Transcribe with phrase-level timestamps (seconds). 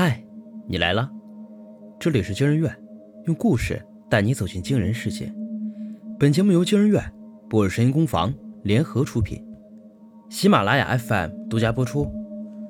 [0.00, 0.22] 嗨，
[0.68, 1.10] 你来了，
[1.98, 2.72] 这里是惊人院，
[3.24, 5.28] 用故事带你走进惊人世界。
[6.20, 7.02] 本节目由惊人院、
[7.50, 8.32] 博尔声音工坊
[8.62, 9.44] 联合出品，
[10.28, 12.08] 喜马拉雅 FM 独家播出。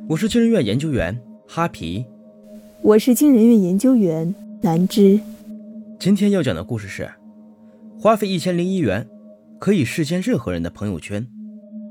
[0.08, 2.06] 我是惊人院研究员哈皮，
[2.80, 5.20] 我是惊人院研究员南芝。
[5.98, 7.10] 今天要讲的故事是：
[8.00, 9.06] 花费一千零一元
[9.58, 11.26] 可以视奸任何人的朋友圈。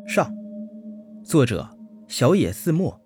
[0.07, 0.33] 上，
[1.23, 1.69] 作者
[2.07, 2.99] 小野寺墨。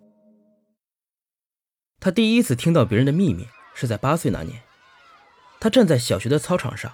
[2.03, 4.63] 他第一次听到别人的秘密是在八岁那年。
[5.59, 6.91] 他站在小学的操场上，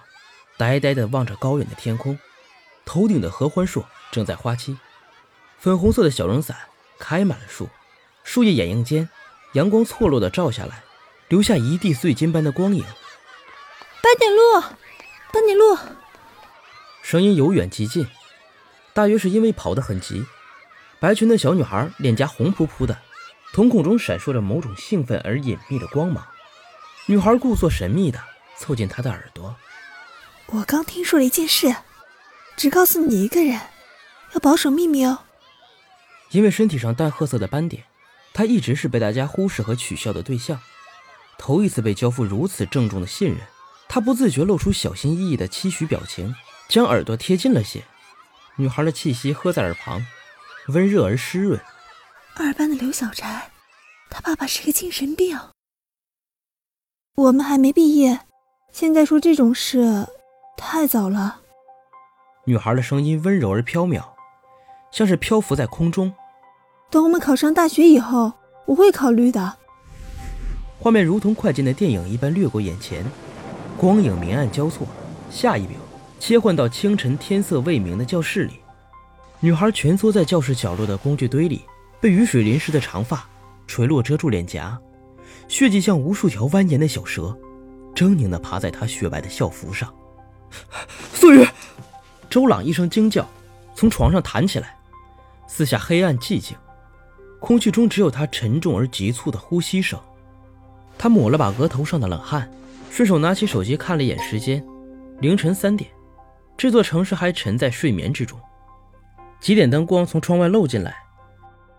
[0.58, 2.18] 呆呆地望着高远的天空，
[2.84, 4.76] 头顶的合欢树正在花期，
[5.58, 6.54] 粉红色的小绒伞
[6.98, 7.70] 开满了树，
[8.22, 9.08] 树叶掩映间，
[9.54, 10.82] 阳光错落地照下来，
[11.28, 12.84] 留下一地碎金般的光影。
[14.02, 14.60] 八点路，
[15.32, 15.78] 八点鹿，
[17.00, 18.06] 声音由远及近，
[18.92, 20.26] 大约是因为跑得很急，
[21.00, 22.98] 白裙的小女孩脸颊红扑扑的。
[23.52, 26.24] 瞳孔中闪烁着某种兴奋而隐秘的光芒，
[27.06, 28.22] 女孩故作神秘的
[28.56, 29.56] 凑近他的耳朵
[30.46, 31.74] ：“我刚听说了一件事，
[32.56, 33.58] 只告诉你一个人，
[34.34, 35.20] 要保守秘密哦。”
[36.30, 37.84] 因为身体上淡褐色的斑点，
[38.34, 40.60] 他一直是被大家忽视和取笑的对象。
[41.38, 43.38] 头一次被交付如此郑重的信任，
[43.88, 46.34] 他不自觉露出小心翼翼的期许表情，
[46.68, 47.82] 将耳朵贴近了些。
[48.56, 50.04] 女孩的气息喝在耳旁，
[50.68, 51.58] 温热而湿润。
[52.40, 53.50] 二班的刘小宅，
[54.08, 55.36] 他爸爸是个精神病。
[57.16, 58.20] 我们还没毕业，
[58.72, 60.06] 现在说这种事
[60.56, 61.40] 太早了。
[62.44, 64.04] 女孩的声音温柔而飘渺，
[64.92, 66.12] 像是漂浮在空中。
[66.90, 68.32] 等我们考上大学以后，
[68.66, 69.56] 我会考虑的。
[70.78, 73.04] 画面如同快进的电影一般掠过眼前，
[73.76, 74.86] 光影明暗交错。
[75.28, 75.76] 下一秒，
[76.20, 78.60] 切换到清晨天色未明的教室里，
[79.40, 81.62] 女孩蜷缩在教室角落的工具堆里。
[82.00, 83.28] 被雨水淋湿的长发
[83.66, 84.78] 垂落遮住脸颊，
[85.48, 87.36] 血迹像无数条蜿蜒的小蛇，
[87.94, 89.92] 狰狞地爬在他雪白的校服上。
[91.12, 91.46] 素雨，
[92.30, 93.28] 周朗一声惊叫，
[93.74, 94.76] 从床上弹起来。
[95.46, 96.56] 四下黑暗寂静，
[97.40, 99.98] 空气中只有他沉重而急促的呼吸声。
[100.96, 102.50] 他抹了把额头上的冷汗，
[102.90, 104.64] 顺手拿起手机看了一眼时间，
[105.20, 105.90] 凌晨三点。
[106.56, 108.38] 这座城市还沉在睡眠之中，
[109.40, 110.96] 几点灯光从窗外漏进来。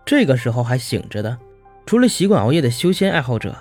[0.04, 1.38] 这个时候还醒着的，
[1.86, 3.56] 除了习惯熬夜的修仙爱好者，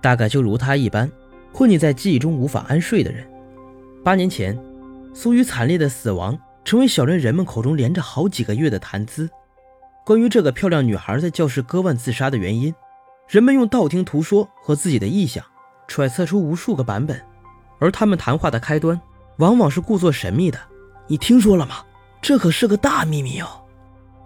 [0.00, 1.10] 大概就如他一般，
[1.52, 3.24] 困溺在记忆中无法安睡的人。
[4.02, 4.58] 八年前，
[5.14, 9.28] 苏雨惨烈的死亡，成为小镇人们口中连着好几个月的谈资。
[10.04, 12.74] 关于这个漂亮女孩在教室割腕自杀的原因，
[13.28, 15.44] 人们用道听途说和自己的臆想，
[15.86, 17.20] 揣测出无数个版本。
[17.78, 19.00] 而他们谈话的开端，
[19.38, 20.58] 往往是故作神秘的
[21.06, 21.84] ：“你听说了吗？
[22.20, 23.46] 这可是个大秘密哦。”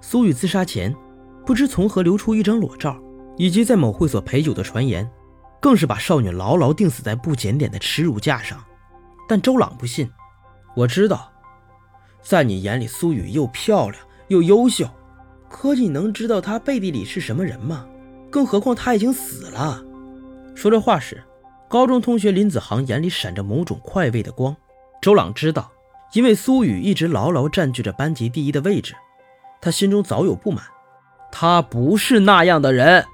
[0.00, 0.94] 苏雨自杀前。
[1.46, 3.00] 不知从何流出一张裸照，
[3.36, 5.08] 以及在某会所陪酒的传言，
[5.60, 8.62] 更是把少女牢牢钉死在不检点的耻辱架上。
[9.28, 10.10] 但周朗不信。
[10.74, 11.32] 我知道，
[12.20, 14.86] 在你眼里，苏雨又漂亮又优秀，
[15.48, 17.86] 可你能知道她背地里是什么人吗？
[18.28, 19.82] 更何况她已经死了。
[20.56, 21.22] 说这话时，
[21.68, 24.54] 高中同学林子航眼里闪着某种快慰的光。
[25.00, 25.70] 周朗知道，
[26.12, 28.94] 因为苏雨一直牢牢占据着班级第一的位置，
[29.60, 30.64] 他心中早有不满。
[31.30, 33.04] 他不是那样的人。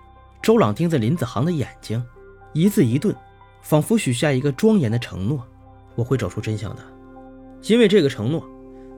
[0.43, 2.05] 周朗盯着林子航的眼睛，
[2.53, 3.15] 一字一顿，
[3.61, 5.47] 仿佛许下一个庄严的承诺
[5.95, 6.83] ：“我会找出真相的。”
[7.63, 8.45] 因为这个承诺，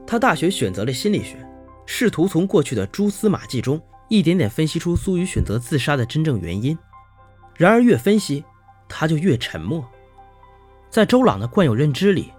[0.07, 1.37] 他大学选择了心理学，
[1.85, 6.77] 试图从过去的蛛丝马迹中一点点分析出苏雨选择自杀的真正原因。
[7.57, 8.43] 然而，越分析，
[8.89, 9.85] 他就越沉默。
[10.89, 12.33] 在周朗的惯有认知里，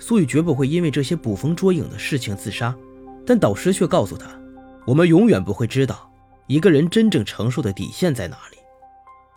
[0.00, 2.74] 苏雨绝不会因为这些捕风捉影的事情自杀，
[3.24, 4.26] 但导师却告诉他
[4.84, 6.06] ：“我们永远不会知道。”
[6.48, 8.56] 一个人真正承受的底线在哪里？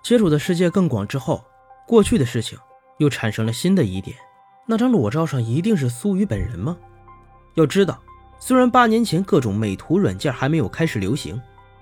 [0.01, 1.43] 接触的世界更广之后，
[1.85, 2.57] 过去的事情
[2.99, 4.15] 又产生了新的疑点。
[4.65, 6.77] 那张裸照上一定是苏雨本人吗？
[7.55, 7.99] 要知道，
[8.39, 11.39] 虽然八年前各种美图软件还没有开始流行，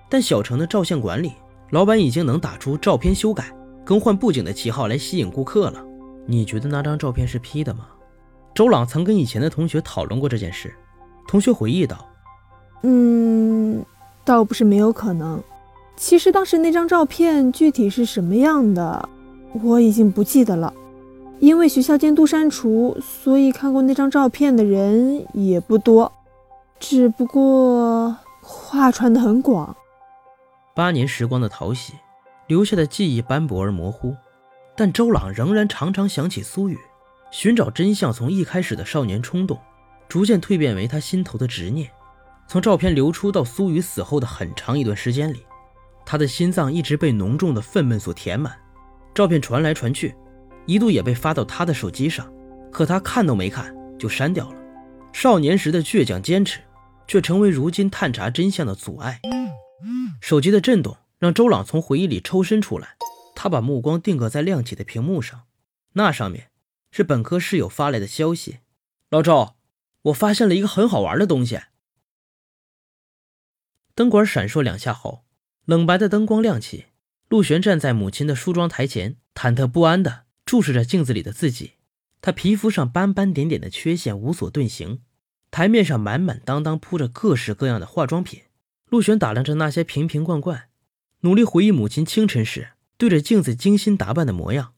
[0.09, 1.34] 但小城的照相馆里，
[1.69, 3.55] 老板已经能打出照片修改、
[3.85, 5.85] 更换布景的旗号来吸引顾客了。
[6.25, 7.87] 你觉得那张照片是 P 的吗？
[8.55, 10.73] 周朗曾跟以前的同学讨论过这件事。
[11.28, 12.03] 同学回忆道
[12.82, 13.85] ：“嗯。”
[14.29, 15.41] 倒不是没有可能，
[15.97, 19.09] 其实当时那张照片具体是什么样的，
[19.64, 20.72] 我已经不记得了。
[21.40, 26.11] 因为学校监督删除，所以看过那张照片的人也不多。
[26.79, 29.76] 只不过话传得很广。
[30.75, 31.93] 八年时光的淘洗，
[32.46, 34.16] 留下的记忆斑驳而模糊，
[34.78, 36.78] 但周朗仍然常常想起苏雨。
[37.32, 39.58] 寻找真相，从一开始的少年冲动，
[40.08, 41.90] 逐渐蜕变为他心头的执念。
[42.49, 45.46] 从照片流出到苏雨死后的很长一段时间里，
[46.03, 48.57] 他的心脏一直被浓重的愤懑所填满，
[49.13, 50.16] 照片传来传去，
[50.66, 52.28] 一度也被发到他的手机上，
[52.72, 54.59] 可他看都没看就删掉了。
[55.13, 56.59] 少年时的倔强坚持，
[57.07, 59.22] 却成为如今探查真相的阻碍。
[60.19, 62.97] 手机的震动让周朗从回忆里抽身出来，
[63.35, 65.41] 他把目光定格在亮起的屏幕上，
[65.93, 66.47] 那上面
[66.91, 68.57] 是本科室友发来的消息
[69.11, 69.53] ：“老周，
[70.01, 71.59] 我发现了一个很好玩的东西。”
[73.99, 75.25] 灯管闪烁两下后，
[75.66, 76.85] 冷白的灯光亮起。
[77.28, 81.73] 陆璇站在母亲的梳妆台前，忐忑不安地注视着镜子里的自己。
[82.22, 85.01] 他皮肤上斑斑点点的缺陷无所遁形，
[85.51, 88.43] 台面上满满当当铺着各式各样的化妆品。
[88.87, 90.69] 陆璇打量着那些瓶瓶罐罐，
[91.23, 94.75] 努力回忆母亲清晨时对着镜子精心打扮的模样。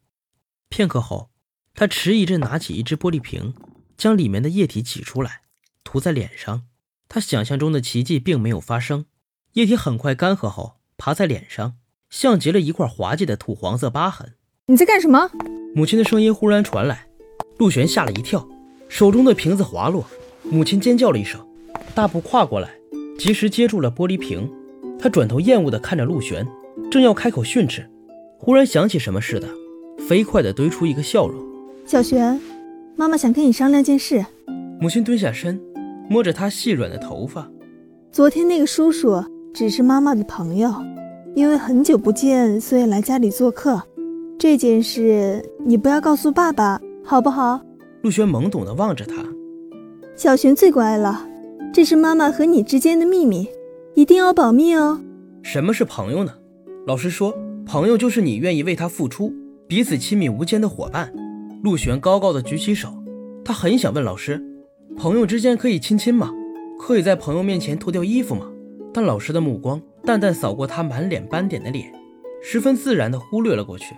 [0.68, 1.29] 片刻后，
[1.75, 3.53] 他迟疑着拿起一只玻璃瓶，
[3.95, 5.41] 将里面的液体挤出来，
[5.83, 6.63] 涂在脸上。
[7.07, 9.06] 他想象中的奇迹并没有发生，
[9.53, 11.74] 液体很快干涸后，爬在脸上。
[12.09, 14.33] 像极了一块滑稽的土黄色疤痕。
[14.68, 15.30] 你在干什么？
[15.74, 17.06] 母亲的声音忽然传来，
[17.57, 18.48] 陆璇吓了一跳，
[18.89, 20.06] 手中的瓶子滑落，
[20.44, 21.45] 母亲尖叫了一声，
[21.95, 22.69] 大步跨过来，
[23.18, 24.50] 及时接住了玻璃瓶。
[25.00, 26.45] 他转头厌恶地看着陆璇，
[26.89, 27.89] 正要开口训斥，
[28.38, 29.47] 忽然想起什么似的，
[30.07, 31.42] 飞快地堆出一个笑容
[31.88, 32.39] ：“小璇，
[32.97, 34.25] 妈妈想跟你商量件事。”
[34.80, 35.62] 母亲蹲下身，
[36.09, 37.50] 摸着她细软的头发
[38.12, 40.74] ：“昨天那个叔叔只是妈妈的朋友。”
[41.33, 43.81] 因为很久不见，所以来家里做客。
[44.38, 47.62] 这件事你不要告诉爸爸，好不好？
[48.01, 49.24] 陆轩懵懂地望着他。
[50.15, 51.25] 小璇最乖了，
[51.74, 53.48] 这是妈妈和你之间的秘密，
[53.94, 55.00] 一定要保密哦。
[55.42, 56.33] 什么是朋友呢？
[56.86, 57.33] 老实说，
[57.65, 59.33] 朋友就是你愿意为他付出，
[59.68, 61.13] 彼此亲密无间的伙伴。
[61.63, 62.89] 陆璇高高的举起手，
[63.45, 64.44] 他很想问老师：
[64.97, 66.30] 朋友之间可以亲亲吗？
[66.77, 68.47] 可以在朋友面前脱掉衣服吗？
[68.94, 69.82] 但老师的目光。
[70.04, 71.94] 淡淡扫过他满脸斑点的脸，
[72.42, 73.96] 十分自然地忽略了过去。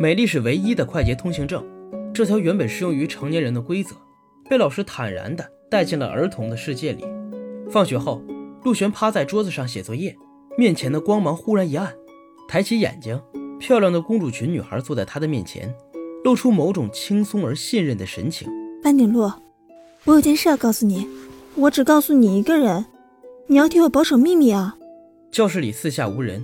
[0.00, 1.64] 美丽是唯一的快捷通行证，
[2.12, 3.94] 这条原本适用于成年人的规则，
[4.50, 7.04] 被老师坦然地带进了儿童的世界里。
[7.70, 8.20] 放学后，
[8.64, 10.16] 陆璇趴在桌子上写作业，
[10.58, 11.94] 面前的光芒忽然一暗，
[12.48, 13.22] 抬起眼睛，
[13.60, 15.72] 漂亮的公主裙女孩坐在他的面前，
[16.24, 18.48] 露出某种轻松而信任的神情。
[18.82, 19.40] 班顶洛，
[20.04, 21.06] 我有件事要告诉你，
[21.54, 22.84] 我只告诉你一个人，
[23.46, 24.76] 你要替我保守秘密啊。
[25.30, 26.42] 教室里四下无人，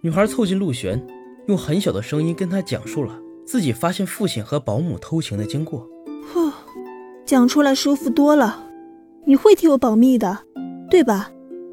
[0.00, 1.04] 女孩凑近陆璇，
[1.46, 5.86] 用很小的声音跟他讲述了自己发现父亲和保姆偷情的经过。
[6.32, 6.50] 呼，
[7.26, 8.66] 讲出来舒服多了。
[9.26, 10.38] 你会替我保密的，
[10.88, 11.30] 对吧？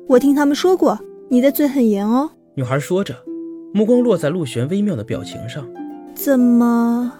[0.07, 0.99] 我听他们说过，
[1.29, 2.29] 你的嘴很严哦。
[2.55, 3.15] 女孩说着，
[3.73, 5.65] 目光落在陆璇微妙的表情上。
[6.13, 7.13] 怎么？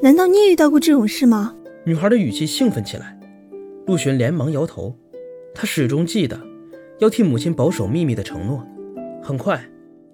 [0.00, 1.56] 难道你也遇到过这种事吗？
[1.84, 3.18] 女孩的语气兴奋起来。
[3.86, 4.94] 陆璇连忙摇头，
[5.52, 6.38] 他始终记得
[7.02, 8.64] 要替母亲保守秘密的承诺。
[9.20, 9.60] 很快，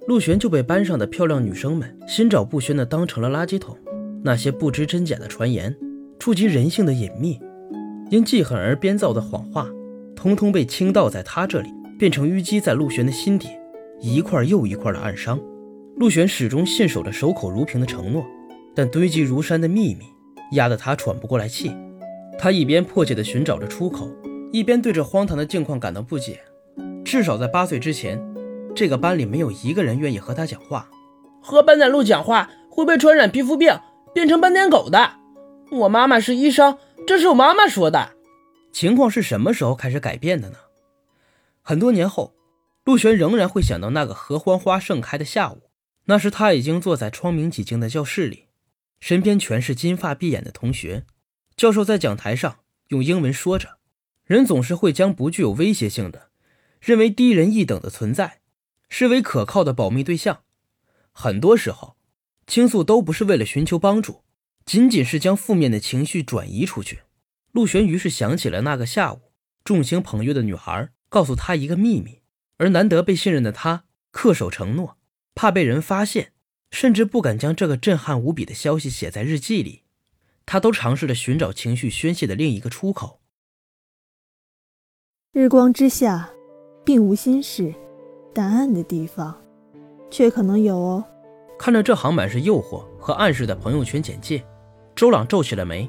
[0.06, 3.76] 陆璇就被班上的漂亮女生们心照不宣地当成了垃圾桶。
[4.25, 5.76] 那些不知真假的传言，
[6.19, 7.38] 触及人性的隐秘，
[8.11, 9.69] 因记恨而编造的谎话，
[10.17, 11.69] 通通被倾倒在他这里，
[11.99, 13.49] 变成淤积在陆璇的心底
[14.00, 15.38] 一块又一块的暗伤。
[15.96, 18.25] 陆璇始终信守着守口如瓶的承诺，
[18.75, 20.06] 但堆积如山的秘密
[20.52, 21.70] 压得他喘不过来气。
[22.38, 24.11] 他一边迫切地寻找着出口，
[24.52, 26.40] 一边对这荒唐的境况感到不解。
[27.08, 28.22] 至少在八岁之前。
[28.76, 30.90] 这个班里没有一个人愿意和他讲话，
[31.40, 33.80] 和斑点鹿讲话会被传染皮肤病，
[34.12, 35.14] 变成斑点狗的。
[35.71, 38.12] 我妈妈是医生，这是我妈妈说的。
[38.73, 40.56] 情况是什么时候开始改变的呢？
[41.62, 42.35] 很多年后，
[42.85, 45.62] 陆璇仍然会想到那个合欢花盛开的下午，
[46.04, 48.44] 那时他已经坐在窗明几净的教室里，
[49.00, 51.04] 身边全是金发碧眼的同学。
[51.56, 53.78] 教授在讲台上用英文说着
[54.25, 56.27] ：“人总是会将不具有威胁性的，
[56.80, 58.40] 认为低人一等的存在。”
[58.90, 60.44] 视为可靠的保密对象，
[61.12, 61.99] 很多时候，
[62.47, 64.23] 倾诉都不是为了寻求帮助，
[64.64, 67.00] 仅仅是将负面的情绪转移出去。
[67.52, 69.32] 陆璇于是想起了那个下午，
[69.62, 72.23] 众星捧月的女孩告诉他一个秘密，
[72.56, 74.97] 而难得被信任的他恪守承诺，
[75.35, 76.32] 怕被人发现，
[76.70, 79.82] 甚至不敢将这个震撼无比的消息写在日记里。
[80.47, 83.20] 他都尝试着寻找情绪宣泄的另一个出口。
[85.32, 86.30] 日光之下，
[86.88, 87.71] 并无心事。
[88.33, 89.35] 答案的地方，
[90.09, 91.04] 却可能有哦。
[91.59, 94.42] 看着这行满是诱惑和暗示的朋友圈简介，
[94.97, 95.87] 周朗皱起了眉。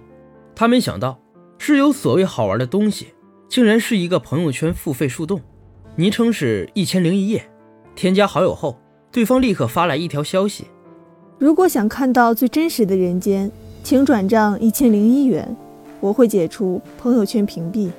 [0.54, 1.18] 他没想到，
[1.58, 3.14] 是有所谓好玩的东西，
[3.48, 5.40] 竟然是一个朋友圈付费树洞，
[5.96, 7.50] 昵称是一千零一夜。
[7.96, 8.78] 添加好友后，
[9.10, 10.66] 对方立刻发来一条消息：
[11.38, 13.50] 如果想看到最真实的人间，
[13.84, 15.56] 请转账一千零一元，
[16.02, 17.90] 我会解除朋友圈屏蔽。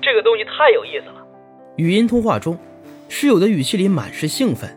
[0.00, 1.17] 这个东西太有意思了。
[1.78, 2.58] 语音通话中。
[3.08, 4.68] 室友的语气里满是兴奋，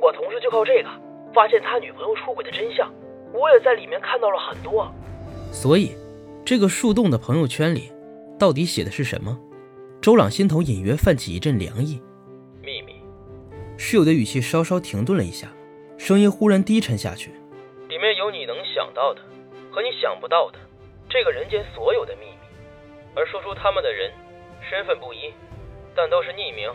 [0.00, 0.88] 我同事就靠这个
[1.34, 2.90] 发现他女朋友出轨的真相，
[3.34, 4.90] 我也在里面看到了很多。
[5.52, 5.92] 所以，
[6.44, 7.92] 这个树洞的朋友圈里，
[8.38, 9.36] 到底写的是什么？
[10.00, 12.00] 周朗心头隐约泛起一阵凉意。
[12.62, 12.94] 秘密。
[13.76, 15.48] 室友的语气稍稍停顿了一下，
[15.98, 17.32] 声音忽然低沉下去。
[17.88, 19.20] 里面有你能想到的
[19.70, 20.58] 和你想不到的，
[21.10, 22.46] 这个人间所有的秘密。
[23.14, 24.10] 而说出他们的人，
[24.62, 25.30] 身份不一，
[25.96, 26.70] 但都是匿名，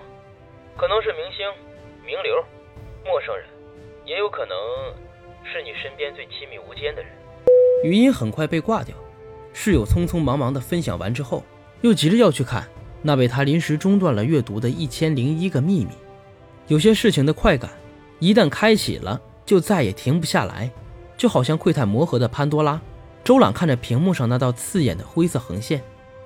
[0.76, 1.46] 可能是明星、
[2.04, 2.44] 名流、
[3.06, 3.46] 陌生人，
[4.04, 4.58] 也有可能
[5.44, 7.12] 是你身边最亲密无间的人。
[7.84, 8.96] 语音很快被挂掉，
[9.54, 11.44] 室友匆匆忙忙的分享完之后，
[11.82, 12.68] 又急着要去看
[13.04, 15.92] 那被他临时中断了阅读的《一千零一个秘密》。
[16.68, 17.70] 有些事情的快感，
[18.20, 20.72] 一旦开启了，就再也停不下来，
[21.16, 22.82] 就好像窥探魔盒的潘多拉。
[23.24, 25.84] 周朗看着屏幕上那道刺眼的灰色横线。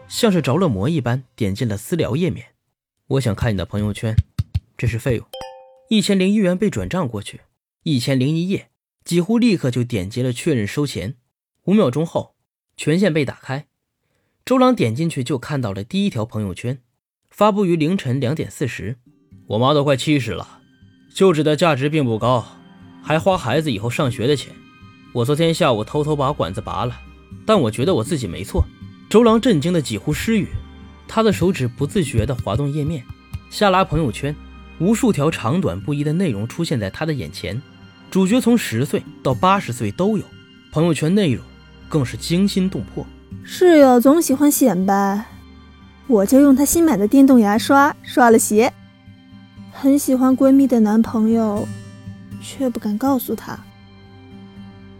[0.07, 2.54] 像是着了魔一般，点进了私聊页面。
[3.07, 4.15] 我想看你的朋友圈，
[4.75, 5.27] 这是费用，
[5.89, 7.41] 一千零一元被转账过去。
[7.83, 8.69] 一千零一夜，
[9.03, 11.15] 几乎立刻就点击了确认收钱。
[11.65, 12.33] 五秒钟后，
[12.75, 13.67] 权限被打开。
[14.43, 16.81] 周朗点进去就看到了第一条朋友圈，
[17.29, 18.97] 发布于凌晨两点四十。
[19.45, 20.61] 我妈都快七十了，
[21.13, 22.43] 就职的价值并不高，
[23.03, 24.51] 还花孩子以后上学的钱。
[25.13, 26.99] 我昨天下午偷偷把管子拔了，
[27.45, 28.65] 但我觉得我自己没错。
[29.11, 30.47] 周郎震惊的几乎失语，
[31.07, 33.03] 他的手指不自觉地滑动页面，
[33.49, 34.35] 下拉朋友圈，
[34.79, 37.61] 无数条长短不一的内容出现在他的眼前，
[38.11, 40.25] 主角从十岁到八十岁都有，
[40.71, 41.43] 朋友圈内容
[41.87, 43.05] 更是惊心动魄。
[43.43, 45.25] 室友总喜欢显摆，
[46.07, 48.73] 我就用他新买的电动牙刷刷了鞋。
[49.71, 51.67] 很喜欢闺蜜的男朋友，
[52.41, 53.59] 却不敢告诉她。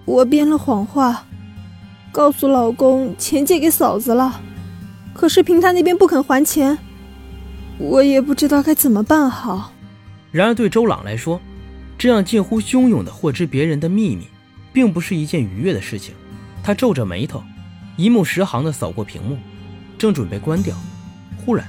[0.06, 1.26] 我编了谎话。
[2.12, 4.40] 告诉老公钱借给嫂子了，
[5.16, 6.78] 可是平台那边不肯还钱，
[7.78, 9.72] 我也不知道该怎么办好。
[10.30, 11.40] 然而对周朗来说，
[11.98, 14.28] 这样近乎汹涌的获知别人的秘密，
[14.74, 16.14] 并不是一件愉悦的事情。
[16.62, 17.42] 他皱着眉头，
[17.96, 19.38] 一目十行地扫过屏幕，
[19.98, 20.76] 正准备关掉，
[21.38, 21.66] 忽然，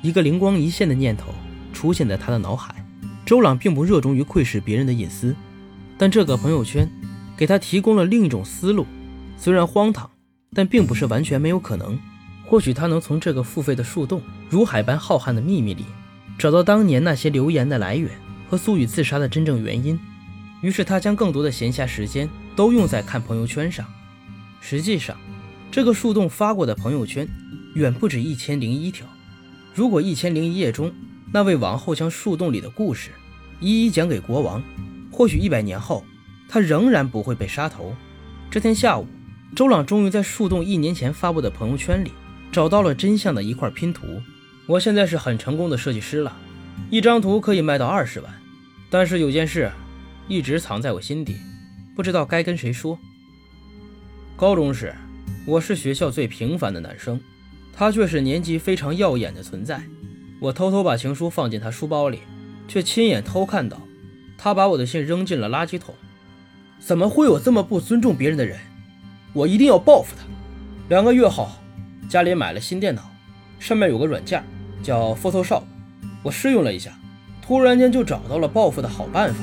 [0.00, 1.34] 一个灵光一现的念头
[1.72, 2.72] 出现在他的脑海。
[3.24, 5.34] 周朗并不热衷于窥视别人的隐私，
[5.98, 6.88] 但这个朋友圈
[7.36, 8.86] 给他提供了另一种思路。
[9.36, 10.08] 虽然荒唐，
[10.54, 11.98] 但并不是完全没有可能。
[12.46, 15.84] 或许他能从这个付费的树洞、如海般浩瀚的秘密里，
[16.38, 18.10] 找到当年那些留言的来源
[18.48, 19.98] 和苏雨自杀的真正原因。
[20.62, 23.84] 于是他将更多的闲暇时间都用在看朋友圈上。
[24.60, 25.16] 实际上，
[25.70, 27.28] 这个树洞发过的朋友圈
[27.74, 29.06] 远不止一千零一条。
[29.74, 30.92] 如果一千零一夜中
[31.32, 33.10] 那位王后将树洞里的故事
[33.60, 34.62] 一一讲给国王，
[35.10, 36.04] 或许一百年后
[36.48, 37.94] 他仍然不会被杀头。
[38.50, 39.06] 这天下午。
[39.54, 42.10] 周朗终于在树洞一年前发布的朋友圈里
[42.56, 44.06] 找到了真相的一块拼图。
[44.64, 46.34] 我现在是很成功的设计师了，
[46.88, 48.34] 一张图可以卖到二十万。
[48.88, 49.70] 但是有件事
[50.26, 51.36] 一直藏在我心底，
[51.94, 52.98] 不知道该跟谁说。
[54.38, 54.94] 高中时，
[55.46, 57.20] 我是学校最平凡的男生，
[57.74, 59.82] 他却是年级非常耀眼的存在。
[60.40, 62.20] 我偷偷把情书放进他书包里，
[62.66, 63.78] 却亲眼偷看到
[64.38, 65.94] 他把我的信扔进了垃圾桶。
[66.78, 68.58] 怎么会有这么不尊重别人的人？
[69.34, 70.24] 我一定要报复他。
[70.88, 71.50] 两个月后，
[72.08, 73.10] 家里买了新电脑，
[73.58, 74.42] 上面有个软件
[74.80, 75.62] 叫 Photoshop，
[76.22, 76.96] 我试用了一下，
[77.42, 79.42] 突然间就找到了报复的好办法。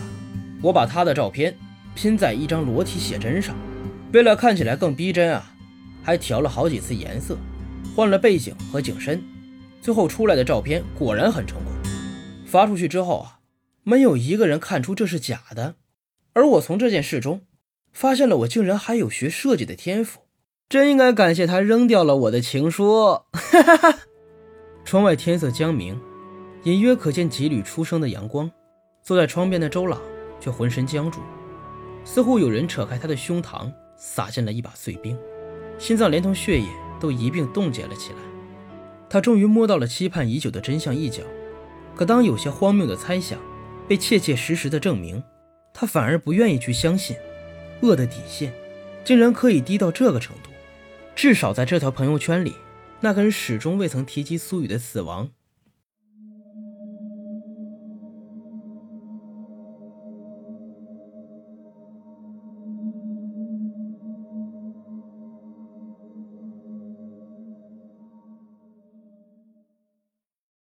[0.62, 1.58] 我把他的照片
[1.93, 3.53] 拼在一张裸体写真上，
[4.13, 5.53] 为了看起来更逼真啊，
[6.01, 7.38] 还调了好几次颜色，
[7.93, 9.22] 换了背景和景深，
[9.82, 11.74] 最后出来的照片果然很成功。
[12.46, 13.39] 发出去之后啊，
[13.84, 15.75] 没有一个人看出这是假的，
[16.32, 17.41] 而我从这件事中。
[17.91, 20.22] 发现了，我竟然还有学设计的天赋，
[20.70, 23.22] 真应该感谢他扔掉了我的情书。
[23.32, 24.00] 哈哈哈。
[24.84, 26.00] 窗外天色将明，
[26.63, 28.51] 隐约可见几缕初升的阳光。
[29.01, 30.00] 坐在窗边的周朗
[30.39, 31.20] 却浑身僵住，
[32.05, 35.17] 似乎有人扯开他的胸膛，撒进了一把碎冰，
[35.77, 36.67] 心脏连同血液
[37.00, 38.17] 都一并冻结了起来。
[39.10, 41.22] 他终于摸到了期盼已久的真相一角，
[41.96, 43.38] 可当有些荒谬的猜想
[43.88, 45.22] 被切切实实的证明，
[45.74, 47.15] 他反而不愿意去相信。
[47.82, 48.53] 恶的底线，
[49.03, 50.50] 竟然可以低到这个程度。
[51.15, 52.55] 至少在这条朋友圈里，
[53.00, 55.29] 那个人始终未曾提及苏雨的死亡。